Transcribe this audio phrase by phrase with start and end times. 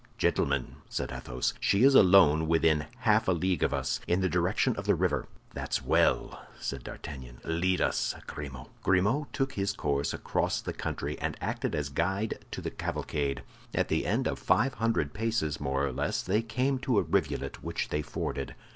[0.17, 4.75] "Gentlemen," said Athos, "she is alone within half a league of us, in the direction
[4.75, 7.39] of the river." "That's well," said D'Artagnan.
[7.43, 12.61] "Lead us, Grimaud." Grimaud took his course across the country, and acted as guide to
[12.61, 13.43] the cavalcade.
[13.75, 17.63] At the end of five hundred paces, more or less, they came to a rivulet,
[17.63, 18.55] which they forded.